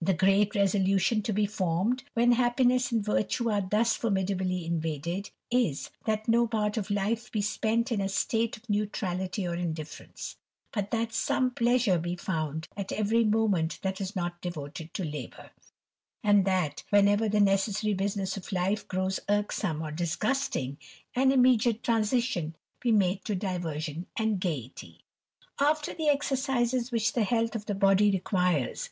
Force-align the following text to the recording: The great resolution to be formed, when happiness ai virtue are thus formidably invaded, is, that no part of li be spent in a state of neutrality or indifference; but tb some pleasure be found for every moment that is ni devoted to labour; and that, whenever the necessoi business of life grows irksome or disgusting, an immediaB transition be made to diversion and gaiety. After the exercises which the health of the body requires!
The 0.00 0.14
great 0.14 0.56
resolution 0.56 1.22
to 1.22 1.32
be 1.32 1.46
formed, 1.46 2.02
when 2.14 2.32
happiness 2.32 2.92
ai 2.92 2.98
virtue 3.02 3.52
are 3.52 3.60
thus 3.70 3.94
formidably 3.94 4.66
invaded, 4.66 5.30
is, 5.48 5.90
that 6.06 6.26
no 6.26 6.48
part 6.48 6.76
of 6.76 6.90
li 6.90 7.16
be 7.30 7.40
spent 7.40 7.92
in 7.92 8.00
a 8.00 8.08
state 8.08 8.56
of 8.56 8.68
neutrality 8.68 9.46
or 9.46 9.54
indifference; 9.54 10.34
but 10.72 10.90
tb 10.90 11.12
some 11.12 11.52
pleasure 11.52 12.00
be 12.00 12.16
found 12.16 12.66
for 12.76 12.84
every 12.92 13.22
moment 13.22 13.78
that 13.82 14.00
is 14.00 14.16
ni 14.16 14.28
devoted 14.40 14.92
to 14.92 15.04
labour; 15.04 15.50
and 16.24 16.44
that, 16.46 16.82
whenever 16.90 17.28
the 17.28 17.38
necessoi 17.38 17.96
business 17.96 18.36
of 18.36 18.50
life 18.50 18.88
grows 18.88 19.20
irksome 19.28 19.82
or 19.82 19.92
disgusting, 19.92 20.78
an 21.14 21.30
immediaB 21.30 21.80
transition 21.82 22.56
be 22.80 22.90
made 22.90 23.24
to 23.24 23.36
diversion 23.36 24.06
and 24.16 24.40
gaiety. 24.40 25.04
After 25.60 25.94
the 25.94 26.08
exercises 26.08 26.90
which 26.90 27.12
the 27.12 27.22
health 27.22 27.54
of 27.54 27.66
the 27.66 27.74
body 27.76 28.10
requires! 28.10 28.88